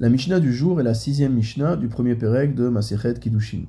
[0.00, 3.64] La Mishnah du jour est la sixième Mishnah du premier Perek de Masechet Kiddushin.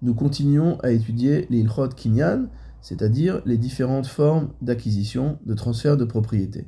[0.00, 2.46] Nous continuons à étudier les Ilchot Kinyan,
[2.80, 6.66] c'est-à-dire les différentes formes d'acquisition, de transfert de propriété.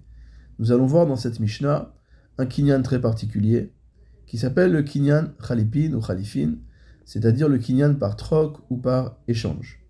[0.58, 1.94] Nous allons voir dans cette Mishnah
[2.36, 3.72] un Kinyan très particulier
[4.26, 6.56] qui s'appelle le Kinyan Khalipin ou Khalifin,
[7.06, 9.80] c'est-à-dire le Kinyan par troc ou par échange.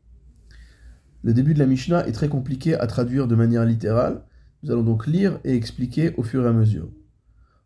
[1.25, 4.23] Le début de la Mishnah est très compliqué à traduire de manière littérale,
[4.63, 6.89] nous allons donc lire et expliquer au fur et à mesure.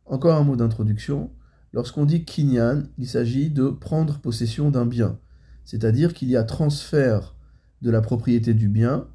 [0.06, 1.30] Encore un mot d'introduction.
[1.72, 5.18] Lorsqu'on dit kinyan, il s'agit de prendre possession d'un bien,
[5.64, 7.34] c'est-à-dire qu'il y a transfert
[7.80, 9.06] de la propriété du bien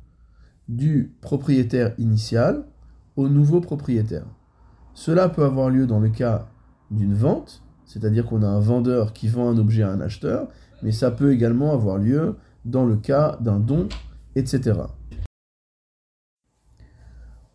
[0.67, 2.65] du propriétaire initial
[3.15, 4.25] au nouveau propriétaire.
[4.93, 6.48] Cela peut avoir lieu dans le cas
[6.91, 10.49] d'une vente, c'est-à-dire qu'on a un vendeur qui vend un objet à un acheteur,
[10.81, 13.87] mais ça peut également avoir lieu dans le cas d'un don,
[14.35, 14.79] etc.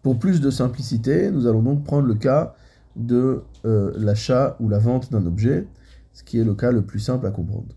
[0.02, 2.55] Pour plus de simplicité, nous allons donc prendre le cas
[2.96, 5.66] de euh, l'achat ou la vente d'un objet,
[6.12, 7.74] ce qui est le cas le plus simple à comprendre.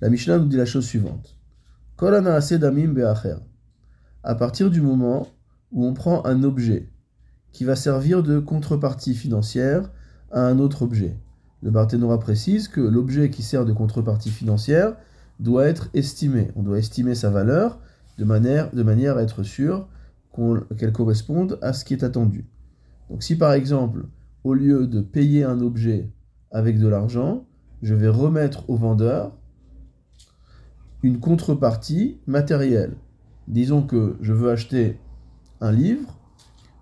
[0.00, 1.36] La Mishnah nous dit la chose suivante.
[4.24, 5.28] À partir du moment
[5.70, 6.88] où on prend un objet
[7.52, 9.90] qui va servir de contrepartie financière
[10.32, 11.16] à un autre objet,
[11.62, 14.96] le Barthénora précise que l'objet qui sert de contrepartie financière
[15.38, 16.50] doit être estimé.
[16.56, 17.78] On doit estimer sa valeur
[18.18, 19.86] de manière, de manière à être sûr
[20.78, 22.46] qu'elle corresponde à ce qui est attendu.
[23.12, 24.06] Donc si par exemple,
[24.42, 26.08] au lieu de payer un objet
[26.50, 27.44] avec de l'argent,
[27.82, 29.36] je vais remettre au vendeur
[31.02, 32.96] une contrepartie matérielle.
[33.48, 34.98] Disons que je veux acheter
[35.60, 36.18] un livre,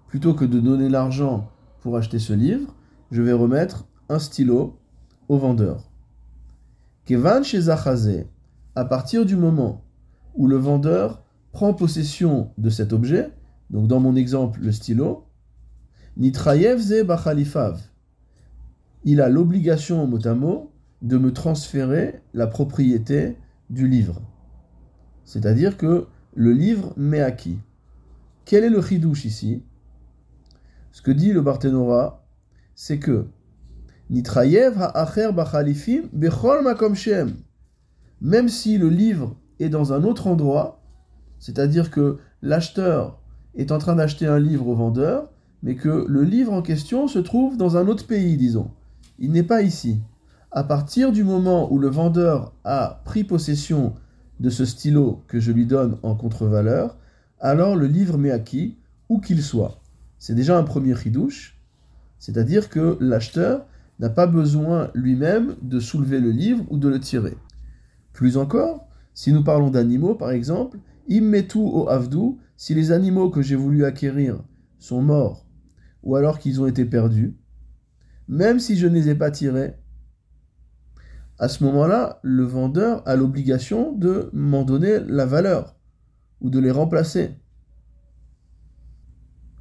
[0.07, 2.77] plutôt que de donner l'argent pour acheter ce livre,
[3.11, 4.79] je vais remettre un stylo
[5.29, 5.91] au vendeur.
[7.07, 9.83] Kevan chez à partir du moment
[10.37, 13.33] où le vendeur prend possession de cet objet,
[13.71, 15.27] donc dans mon exemple le stylo,
[19.05, 23.39] Il a l'obligation, mot à mot, de me transférer la propriété
[23.71, 24.21] du livre.
[25.25, 27.59] C'est-à-dire que le livre m'est acquis.
[28.45, 29.63] Quel est le chidouche ici?
[30.93, 32.27] Ce que dit le Barthénora,
[32.75, 33.29] c'est que
[34.11, 37.37] Nitrayev ha'acher bachalifim bechol makom shem.
[38.21, 40.83] Même si le livre est dans un autre endroit,
[41.39, 43.23] c'est-à-dire que l'acheteur
[43.55, 45.31] est en train d'acheter un livre au vendeur,
[45.63, 48.71] mais que le livre en question se trouve dans un autre pays, disons.
[49.19, 50.01] Il n'est pas ici.
[50.51, 53.95] À partir du moment où le vendeur a pris possession
[54.41, 56.97] de ce stylo que je lui donne en contre-valeur,
[57.39, 58.79] alors le livre m'est acquis,
[59.09, 59.81] où qu'il soit.
[60.19, 61.59] C'est déjà un premier chidouche,
[62.19, 63.67] c'est-à-dire que l'acheteur
[63.99, 67.37] n'a pas besoin lui-même de soulever le livre ou de le tirer.
[68.13, 70.79] Plus encore, si nous parlons d'animaux par exemple,
[71.09, 74.43] immetu au avdou, si les animaux que j'ai voulu acquérir
[74.79, 75.47] sont morts
[76.03, 77.37] ou alors qu'ils ont été perdus,
[78.29, 79.77] même si je ne les ai pas tirés,
[81.39, 85.77] à ce moment-là, le vendeur a l'obligation de m'en donner la valeur
[86.41, 87.35] ou de les remplacer.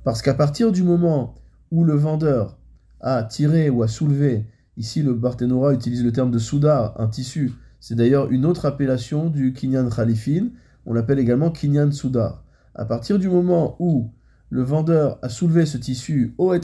[0.04, 1.36] Parce qu'à partir du moment
[1.72, 2.60] où le vendeur
[3.00, 4.46] a tiré ou a soulevé,
[4.76, 9.30] ici le Barthénora utilise le terme de soudar, un tissu, c'est d'ailleurs une autre appellation
[9.30, 10.50] du Kinyan Khalifin,
[10.86, 12.44] on l'appelle également Kinyan Soudar.
[12.76, 14.12] À partir du moment où
[14.50, 16.62] le vendeur a soulevé ce tissu, au et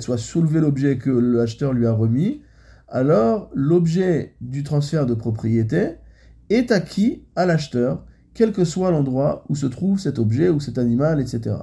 [0.00, 2.42] soit soulevé l'objet que l'acheteur lui a remis,
[2.88, 5.92] alors l'objet du transfert de propriété
[6.50, 8.04] est acquis à l'acheteur,
[8.34, 11.56] quel que soit l'endroit où se trouve cet objet ou cet animal, etc.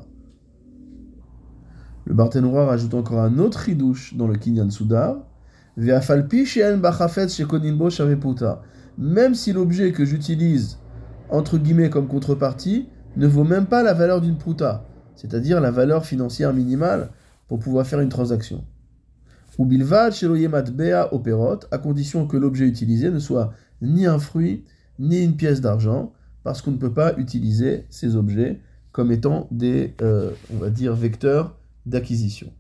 [2.06, 5.18] Le Barthénora rajoute encore un autre ridouche dans le Kinyan Soudar.
[8.97, 10.80] Même si l'objet que j'utilise,
[11.30, 14.88] entre guillemets, comme contrepartie, ne vaut même pas la valeur d'une pruta
[15.19, 17.09] c'est-à-dire la valeur financière minimale
[17.50, 18.63] pour pouvoir faire une transaction.
[19.57, 20.13] Ou bilvad
[20.74, 24.63] bea operot, à condition que l'objet utilisé ne soit ni un fruit,
[24.97, 26.13] ni une pièce d'argent,
[26.44, 28.62] parce qu'on ne peut pas utiliser ces objets
[28.94, 30.31] comme étant des, euh,
[30.94, 32.53] vecteurs d'acquisition.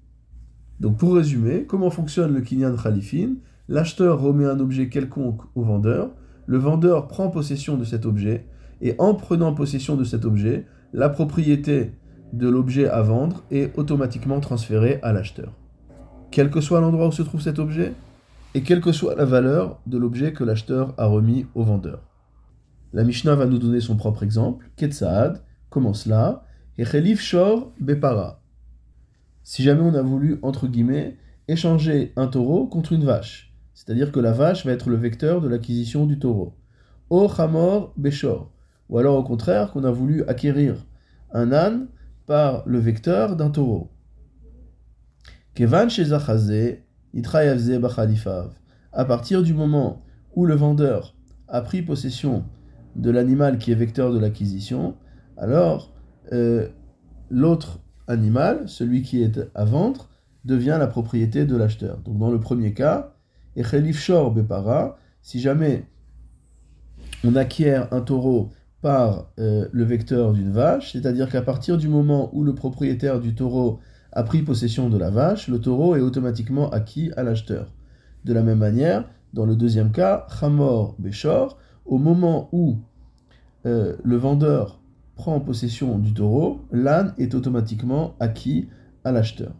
[0.81, 3.35] Donc pour résumer, comment fonctionne le Kinyan Khalifin?
[3.69, 6.13] L'acheteur remet un objet quelconque au vendeur,
[6.45, 8.47] le vendeur prend possession de cet objet,
[8.81, 11.93] et en prenant possession de cet objet, la propriété
[12.33, 15.53] de l'objet à vendre est automatiquement transféré à l'acheteur.
[16.31, 17.93] Quel que soit l'endroit où se trouve cet objet,
[18.55, 22.01] et quelle que soit la valeur de l'objet que l'acheteur a remis au vendeur.
[22.93, 24.69] La Mishnah va nous donner son propre exemple.
[24.75, 26.45] Ketsaad, comment cela
[26.77, 28.41] Echelif Shor Bepara.
[29.43, 31.17] Si jamais on a voulu, entre guillemets,
[31.47, 35.47] échanger un taureau contre une vache, c'est-à-dire que la vache va être le vecteur de
[35.47, 36.55] l'acquisition du taureau.
[37.09, 38.51] O Chamor Beshor.
[38.89, 40.85] Ou alors au contraire, qu'on a voulu acquérir
[41.31, 41.87] un âne
[42.29, 43.89] par le vecteur d'un taureau.
[48.93, 50.05] À partir du moment
[50.35, 51.15] où le vendeur
[51.47, 52.45] a pris possession
[52.95, 54.95] de l'animal qui est vecteur de l'acquisition,
[55.37, 55.91] alors
[56.31, 56.67] euh,
[57.31, 60.07] l'autre animal, celui qui est à vendre,
[60.45, 61.97] devient la propriété de l'acheteur.
[61.97, 63.15] Donc dans le premier cas,
[63.91, 65.87] Shor Bepara, si jamais
[67.23, 72.29] on acquiert un taureau par euh, le vecteur d'une vache, c'est-à-dire qu'à partir du moment
[72.33, 73.79] où le propriétaire du taureau
[74.11, 77.73] a pris possession de la vache, le taureau est automatiquement acquis à l'acheteur.
[78.25, 82.77] De la même manière, dans le deuxième cas, Hamor Beshor, au moment où
[83.65, 84.79] euh, le vendeur
[85.15, 88.69] prend possession du taureau, l'âne est automatiquement acquis
[89.03, 89.53] à l'acheteur.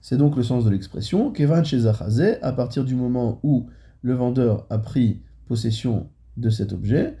[0.00, 3.66] C'est donc le sens de l'expression Kevan Shezachazé, à partir du moment où
[4.00, 7.16] le vendeur a pris possession de cet objet,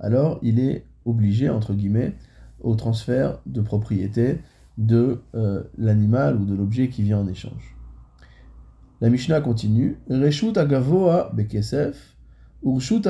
[0.00, 2.14] alors il est obligé, entre guillemets,
[2.60, 4.40] au transfert de propriété
[4.76, 7.76] de euh, l'animal ou de l'objet qui vient en échange.
[9.00, 12.16] La Mishnah continue Reshut agavoa bekesef,
[12.64, 13.02] urshut.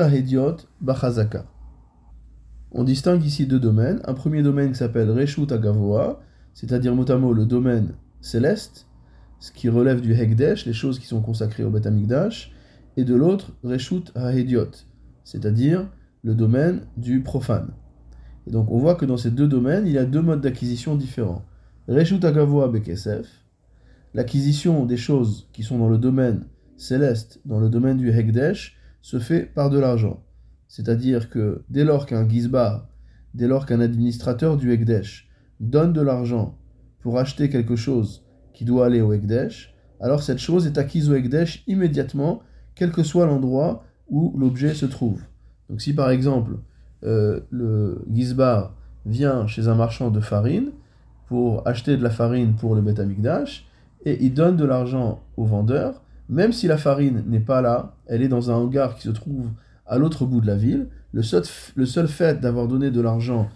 [2.71, 3.99] On distingue ici deux domaines.
[4.05, 6.21] Un premier domaine qui s'appelle Reshut agavoa,
[6.53, 8.87] c'est-à-dire notamment le domaine céleste,
[9.39, 12.51] ce qui relève du Hekdesh, les choses qui sont consacrées au Beth Amikdash,
[12.97, 14.71] et de l'autre Reshut hediot,
[15.29, 15.87] c'est-à-dire
[16.23, 17.69] le domaine du profane.
[18.47, 20.95] Et donc on voit que dans ces deux domaines, il y a deux modes d'acquisition
[20.95, 21.45] différents.
[21.87, 23.27] Reshut agavoa bekesef,
[24.15, 26.45] l'acquisition des choses qui sont dans le domaine
[26.77, 30.23] céleste, dans le domaine du Hekdesh, se fait par de l'argent.
[30.67, 32.89] C'est-à-dire que dès lors qu'un Gizbar,
[33.35, 35.29] dès lors qu'un administrateur du Hekdesh
[35.59, 36.57] donne de l'argent
[37.01, 41.13] pour acheter quelque chose qui doit aller au Hekdesh, alors cette chose est acquise au
[41.13, 42.41] Hekdesh immédiatement,
[42.73, 45.21] quel que soit l'endroit où l'objet se trouve.
[45.69, 46.57] Donc si par exemple
[47.03, 48.73] euh, le Gizbar
[49.05, 50.71] vient chez un marchand de farine
[51.27, 53.65] pour acheter de la farine pour le Beth Amikdash,
[54.05, 58.21] et il donne de l'argent au vendeur, même si la farine n'est pas là, elle
[58.21, 59.49] est dans un hangar qui se trouve
[59.85, 61.43] à l'autre bout de la ville, le seul,
[61.75, 63.49] le seul fait d'avoir donné de l'argent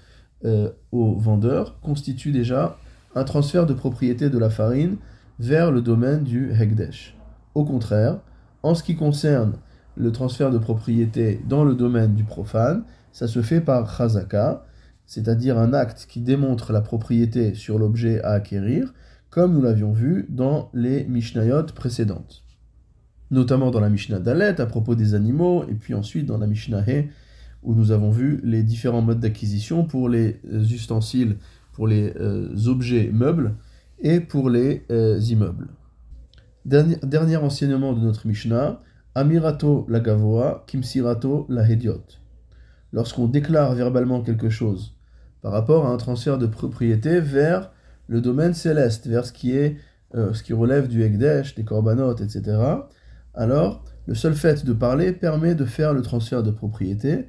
[0.46, 2.78] euh, au vendeur constitue déjà
[3.16, 4.98] un transfert de propriété de la farine
[5.40, 7.16] vers le domaine du Hekdesh.
[7.54, 8.20] Au contraire,
[8.64, 9.54] en ce qui concerne
[9.96, 14.66] le transfert de propriété dans le domaine du profane, ça se fait par chazaka,
[15.06, 18.94] c'est-à-dire un acte qui démontre la propriété sur l'objet à acquérir,
[19.30, 22.44] comme nous l'avions vu dans les Mishnayot précédentes.
[23.32, 26.84] Notamment dans la Mishnah Dalet à propos des animaux, et puis ensuite dans la Mishnah
[26.88, 27.10] He,
[27.64, 31.38] où nous avons vu les différents modes d'acquisition pour les euh, ustensiles,
[31.72, 33.56] pour les euh, objets meubles
[34.00, 35.70] et pour les euh, immeubles.
[36.66, 38.82] Dernier, dernier, enseignement de notre Mishnah,
[39.16, 42.04] Amirato la Gavoa, Kimsirato la Hediot.
[42.92, 44.96] Lorsqu'on déclare verbalement quelque chose
[45.42, 47.72] par rapport à un transfert de propriété vers
[48.08, 49.78] le domaine céleste, vers ce qui, est,
[50.16, 52.58] euh, ce qui relève du Ekdesh, des Korbanot, etc.,
[53.36, 57.28] alors le seul fait de parler permet de faire le transfert de propriété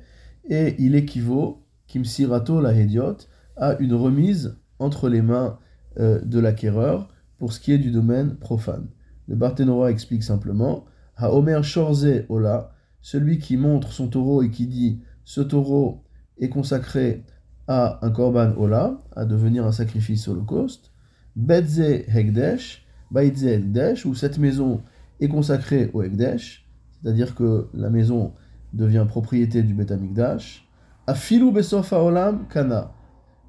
[0.49, 3.19] et il équivaut, Kimsirato la Hediot,
[3.57, 5.59] à une remise entre les mains
[6.01, 8.89] euh, de l'acquéreur pour ce qui est du domaine profane.
[9.29, 10.87] Le Barthénora explique simplement
[11.17, 16.03] Ha Omer Shorze Ola, celui qui montre son taureau et qui dit ce taureau
[16.39, 17.25] est consacré
[17.69, 20.91] à un korban ola, à devenir un sacrifice holocauste.
[21.37, 24.83] Betze hekdesh, baitze hekdesh, où cette maison
[25.21, 28.33] est consacrée au hekdesh, c'est-à-dire que la maison
[28.73, 30.69] devient propriété du Bet Amikdash.
[31.07, 32.93] Afilu besof olam kana,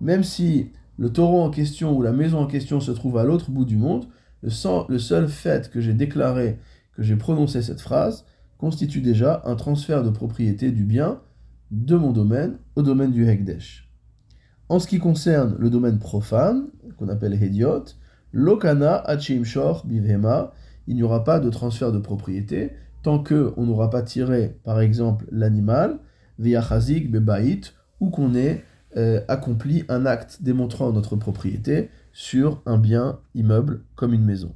[0.02, 3.52] même si le taureau en question ou la maison en question se trouve à l'autre
[3.52, 4.06] bout du monde,
[4.44, 6.60] le seul fait que j'ai déclaré,
[6.96, 8.26] que j'ai prononcé cette phrase,
[8.58, 11.22] constitue déjà un transfert de propriété du bien
[11.72, 13.90] de mon domaine au domaine du Hekdesh.
[14.70, 17.86] En ce qui concerne le domaine profane, qu'on appelle Hediot,
[18.32, 19.04] Lokana
[19.44, 20.54] Shor Bivhema,
[20.88, 22.72] il n'y aura pas de transfert de propriété
[23.04, 26.00] tant qu'on n'aura pas tiré, par exemple, l'animal,
[26.40, 27.62] via Chazik Bebait,
[28.00, 28.64] ou qu'on ait
[28.98, 34.56] euh, accompli un acte démontrant notre propriété sur un bien immeuble comme une maison.